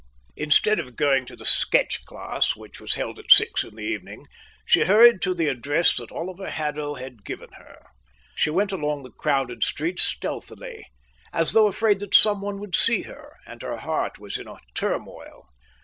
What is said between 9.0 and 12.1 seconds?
the crowded street stealthily, as though afraid